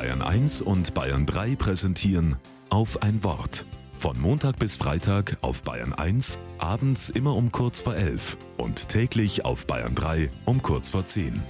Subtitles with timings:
[0.00, 2.36] Bayern 1 und Bayern 3 präsentieren
[2.70, 3.66] auf ein Wort.
[3.92, 9.44] Von Montag bis Freitag auf Bayern 1, abends immer um kurz vor 11 und täglich
[9.44, 11.42] auf Bayern 3 um kurz vor 10.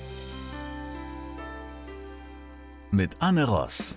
[2.91, 3.95] Mit Anne Ross.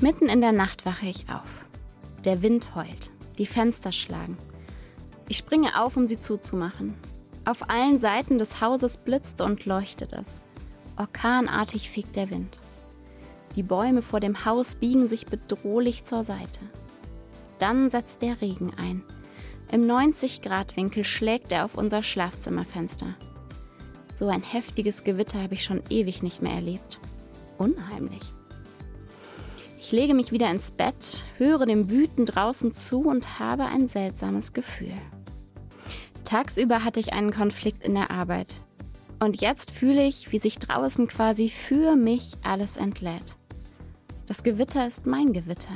[0.00, 1.66] Mitten in der Nacht wache ich auf.
[2.24, 4.38] Der Wind heult, die Fenster schlagen.
[5.28, 6.94] Ich springe auf, um sie zuzumachen.
[7.44, 10.40] Auf allen Seiten des Hauses blitzt und leuchtet es.
[10.96, 12.60] Orkanartig fegt der Wind.
[13.56, 16.60] Die Bäume vor dem Haus biegen sich bedrohlich zur Seite.
[17.58, 19.02] Dann setzt der Regen ein.
[19.72, 23.14] Im 90-Grad-Winkel schlägt er auf unser Schlafzimmerfenster.
[24.14, 27.00] So ein heftiges Gewitter habe ich schon ewig nicht mehr erlebt.
[27.56, 28.22] Unheimlich.
[29.78, 34.52] Ich lege mich wieder ins Bett, höre dem Wüten draußen zu und habe ein seltsames
[34.52, 34.92] Gefühl.
[36.30, 38.60] Tagsüber hatte ich einen Konflikt in der Arbeit.
[39.18, 43.34] Und jetzt fühle ich, wie sich draußen quasi für mich alles entlädt.
[44.28, 45.74] Das Gewitter ist mein Gewitter.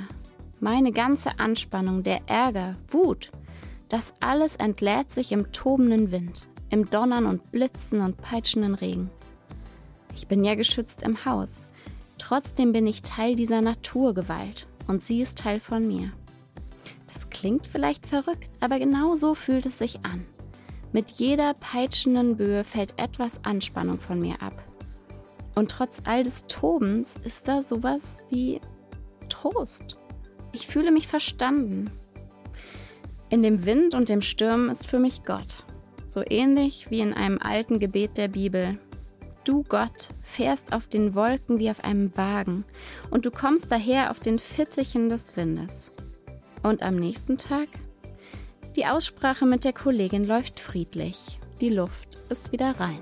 [0.60, 3.32] Meine ganze Anspannung, der Ärger, Wut,
[3.88, 9.10] das alles entlädt sich im tobenden Wind, im Donnern und Blitzen und peitschenden Regen.
[10.14, 11.64] Ich bin ja geschützt im Haus.
[12.18, 16.12] Trotzdem bin ich Teil dieser Naturgewalt und sie ist Teil von mir.
[17.12, 20.24] Das klingt vielleicht verrückt, aber genau so fühlt es sich an.
[20.94, 24.54] Mit jeder peitschenden Böe fällt etwas Anspannung von mir ab.
[25.56, 28.60] Und trotz all des Tobens ist da sowas wie
[29.28, 29.96] Trost.
[30.52, 31.90] Ich fühle mich verstanden.
[33.28, 35.64] In dem Wind und dem Sturm ist für mich Gott.
[36.06, 38.78] So ähnlich wie in einem alten Gebet der Bibel.
[39.42, 42.64] Du Gott fährst auf den Wolken wie auf einem Wagen
[43.10, 45.90] und du kommst daher auf den Fittichen des Windes.
[46.62, 47.66] Und am nächsten Tag
[48.76, 51.38] die Aussprache mit der Kollegin läuft friedlich.
[51.60, 52.98] Die Luft ist wieder rein.